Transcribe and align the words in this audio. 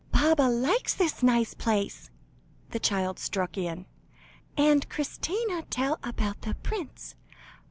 "Baba 0.11 0.49
likes 0.49 0.95
this 0.95 1.21
nice 1.21 1.53
place," 1.53 2.09
the 2.71 2.79
child 2.79 3.19
struck 3.19 3.55
in, 3.55 3.85
"and 4.57 4.89
Christina 4.89 5.61
tell 5.69 5.99
about 6.03 6.41
the 6.41 6.55
prince. 6.63 7.13